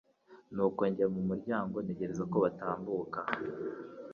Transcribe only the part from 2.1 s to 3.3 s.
kobatambuka